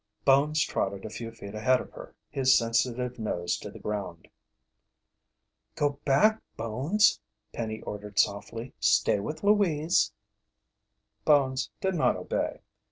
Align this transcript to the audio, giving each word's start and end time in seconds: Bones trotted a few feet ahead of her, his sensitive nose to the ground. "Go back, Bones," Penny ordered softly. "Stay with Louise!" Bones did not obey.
Bones 0.25 0.63
trotted 0.63 1.05
a 1.05 1.11
few 1.11 1.31
feet 1.31 1.53
ahead 1.53 1.79
of 1.79 1.91
her, 1.91 2.15
his 2.31 2.57
sensitive 2.57 3.19
nose 3.19 3.55
to 3.57 3.69
the 3.69 3.77
ground. 3.77 4.27
"Go 5.75 5.99
back, 6.05 6.41
Bones," 6.57 7.19
Penny 7.53 7.81
ordered 7.81 8.17
softly. 8.17 8.73
"Stay 8.79 9.19
with 9.19 9.43
Louise!" 9.43 10.11
Bones 11.23 11.69
did 11.81 11.93
not 11.93 12.15
obey. 12.15 12.61